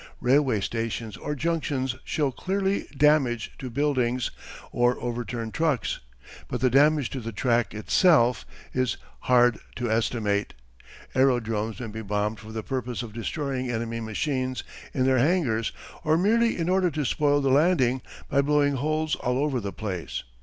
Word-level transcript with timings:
Railway 0.19 0.61
stations 0.61 1.15
or 1.15 1.35
junctions 1.35 1.95
show 2.03 2.31
clearly 2.31 2.87
damage 2.97 3.51
to 3.59 3.69
buildings 3.69 4.31
or 4.71 4.99
overturned 4.99 5.53
trucks, 5.53 5.99
but 6.47 6.59
the 6.59 6.71
damage 6.71 7.11
to 7.11 7.19
the 7.19 7.31
track 7.31 7.75
itself 7.75 8.43
is 8.73 8.97
hard 9.19 9.59
to 9.75 9.91
estimate. 9.91 10.55
Aerodromes 11.13 11.79
may 11.79 11.85
be 11.85 12.01
bombed 12.01 12.39
for 12.39 12.51
the 12.51 12.63
purpose 12.63 13.03
of 13.03 13.13
destroying 13.13 13.69
enemy 13.69 13.99
machines 13.99 14.63
in 14.91 15.05
their 15.05 15.19
hangars 15.19 15.71
or 16.03 16.17
merely 16.17 16.57
in 16.57 16.67
order 16.67 16.89
to 16.89 17.05
spoil 17.05 17.39
the 17.39 17.51
landing 17.51 18.01
by 18.27 18.41
blowing 18.41 18.77
holes 18.77 19.13
all 19.17 19.37
over 19.37 19.59
the 19.59 19.71
place. 19.71 20.23